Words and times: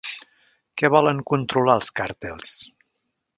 Què 0.81 0.89
volen 0.95 1.21
controlar 1.33 1.77
els 1.81 1.91
càrtels? 2.01 2.57